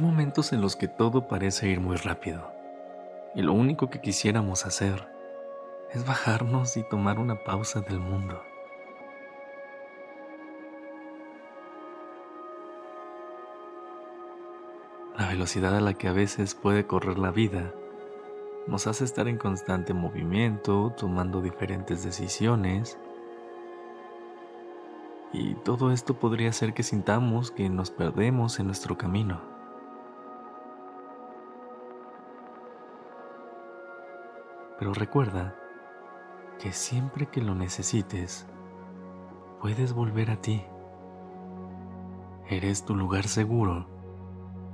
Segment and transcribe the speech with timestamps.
[0.00, 2.50] Hay momentos en los que todo parece ir muy rápido
[3.34, 5.06] y lo único que quisiéramos hacer
[5.92, 8.42] es bajarnos y tomar una pausa del mundo.
[15.18, 17.70] La velocidad a la que a veces puede correr la vida
[18.66, 22.98] nos hace estar en constante movimiento, tomando diferentes decisiones.
[25.34, 29.49] Y todo esto podría hacer que sintamos que nos perdemos en nuestro camino.
[34.80, 35.54] Pero recuerda
[36.58, 38.46] que siempre que lo necesites,
[39.60, 40.64] puedes volver a ti.
[42.48, 43.86] Eres tu lugar seguro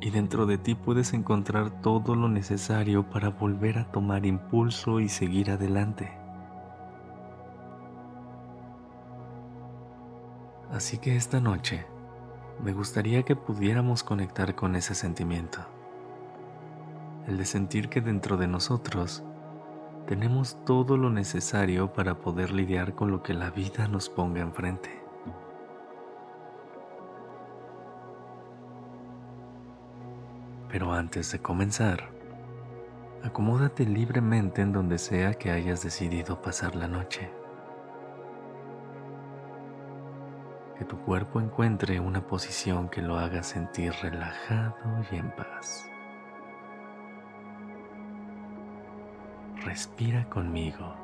[0.00, 5.08] y dentro de ti puedes encontrar todo lo necesario para volver a tomar impulso y
[5.08, 6.16] seguir adelante.
[10.70, 11.84] Así que esta noche
[12.62, 15.62] me gustaría que pudiéramos conectar con ese sentimiento,
[17.26, 19.24] el de sentir que dentro de nosotros
[20.06, 25.02] tenemos todo lo necesario para poder lidiar con lo que la vida nos ponga enfrente.
[30.70, 32.10] Pero antes de comenzar,
[33.24, 37.28] acomódate libremente en donde sea que hayas decidido pasar la noche.
[40.78, 44.76] Que tu cuerpo encuentre una posición que lo haga sentir relajado
[45.10, 45.90] y en paz.
[49.66, 50.94] Respira conmigo.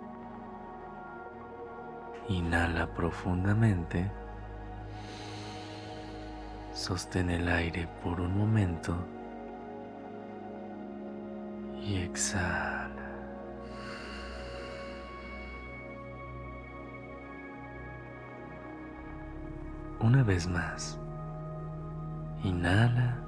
[2.28, 4.10] Inhala profundamente.
[6.72, 8.96] Sostén el aire por un momento
[11.82, 12.88] y exhala.
[20.00, 20.98] Una vez más.
[22.44, 23.21] Inhala.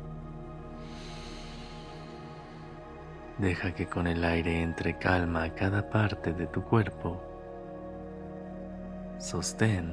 [3.38, 7.20] Deja que con el aire entre calma a cada parte de tu cuerpo.
[9.18, 9.92] Sostén.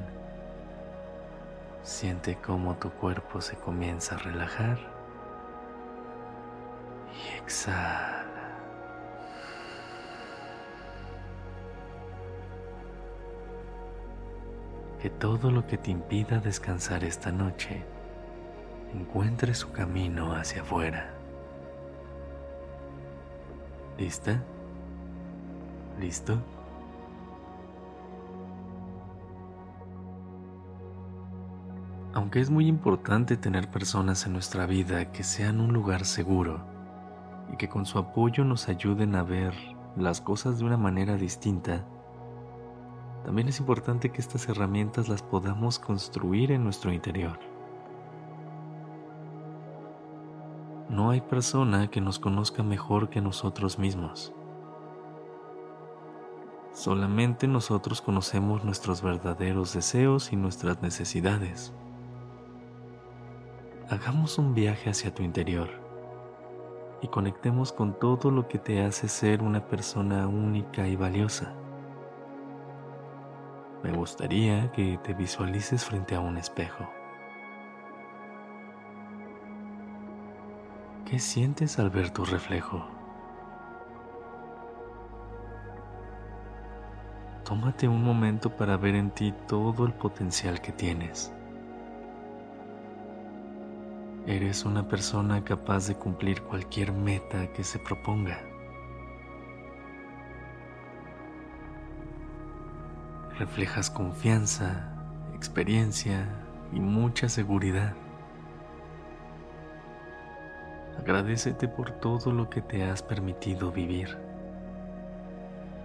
[1.81, 4.77] Siente cómo tu cuerpo se comienza a relajar.
[7.11, 8.25] Y exhala.
[15.01, 17.83] Que todo lo que te impida descansar esta noche
[18.93, 21.20] encuentre su camino hacia afuera.
[23.97, 24.41] ¿Lista?
[25.99, 26.37] ¿Listo?
[32.13, 36.65] Aunque es muy importante tener personas en nuestra vida que sean un lugar seguro
[37.53, 39.53] y que con su apoyo nos ayuden a ver
[39.95, 41.85] las cosas de una manera distinta,
[43.23, 47.50] también es importante que estas herramientas las podamos construir en nuestro interior.
[50.91, 54.33] No hay persona que nos conozca mejor que nosotros mismos.
[56.73, 61.73] Solamente nosotros conocemos nuestros verdaderos deseos y nuestras necesidades.
[63.89, 65.69] Hagamos un viaje hacia tu interior
[67.01, 71.53] y conectemos con todo lo que te hace ser una persona única y valiosa.
[73.81, 76.85] Me gustaría que te visualices frente a un espejo.
[81.11, 82.87] ¿Qué sientes al ver tu reflejo?
[87.43, 91.33] Tómate un momento para ver en ti todo el potencial que tienes.
[94.25, 98.39] Eres una persona capaz de cumplir cualquier meta que se proponga.
[103.37, 104.93] Reflejas confianza,
[105.35, 106.29] experiencia
[106.71, 107.95] y mucha seguridad.
[111.11, 114.17] Agradecete por todo lo que te has permitido vivir,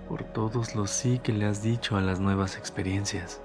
[0.08, 3.40] por todos los sí que le has dicho a las nuevas experiencias,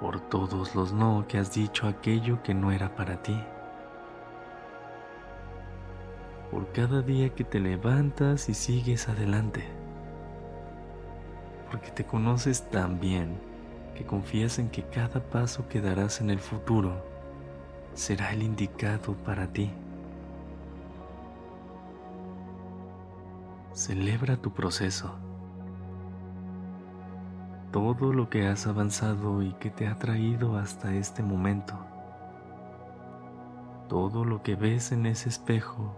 [0.00, 3.40] por todos los no que has dicho aquello que no era para ti,
[6.50, 9.62] por cada día que te levantas y sigues adelante,
[11.70, 13.38] porque te conoces tan bien
[13.94, 17.17] que confías en que cada paso que darás en el futuro
[17.98, 19.72] será el indicado para ti.
[23.72, 25.16] Celebra tu proceso,
[27.72, 31.74] todo lo que has avanzado y que te ha traído hasta este momento.
[33.88, 35.92] Todo lo que ves en ese espejo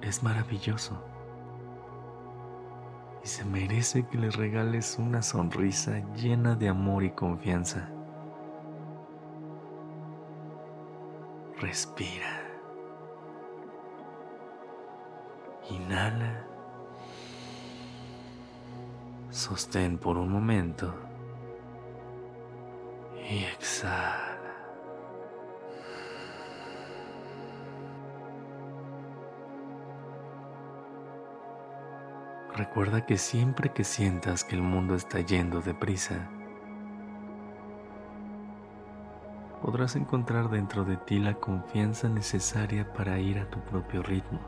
[0.00, 0.96] es maravilloso
[3.22, 7.90] y se merece que le regales una sonrisa llena de amor y confianza.
[11.60, 12.44] Respira.
[15.70, 16.46] Inhala.
[19.30, 20.94] Sostén por un momento.
[23.28, 24.38] Y exhala.
[32.54, 36.30] Recuerda que siempre que sientas que el mundo está yendo deprisa,
[39.68, 44.40] podrás encontrar dentro de ti la confianza necesaria para ir a tu propio ritmo.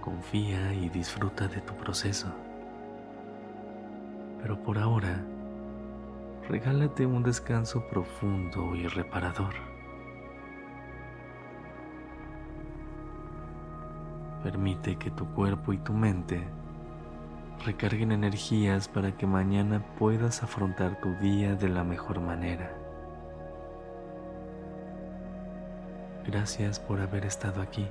[0.00, 2.26] Confía y disfruta de tu proceso.
[4.42, 5.22] Pero por ahora,
[6.48, 9.54] regálate un descanso profundo y reparador.
[14.42, 16.42] Permite que tu cuerpo y tu mente
[17.64, 22.85] recarguen energías para que mañana puedas afrontar tu día de la mejor manera.
[26.26, 27.86] Gracias por haber estado aquí.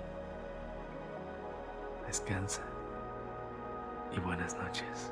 [2.05, 2.61] Descansa
[4.15, 5.11] y buenas noches.